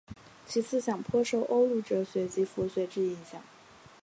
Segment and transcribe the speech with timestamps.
[0.47, 3.39] 其思想颇受欧陆哲学及佛学之影响。